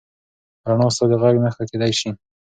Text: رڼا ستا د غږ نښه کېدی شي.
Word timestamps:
رڼا 0.69 0.87
ستا 0.95 1.05
د 1.09 1.13
غږ 1.21 1.35
نښه 1.43 1.63
کېدی 1.69 1.93
شي. 1.99 2.09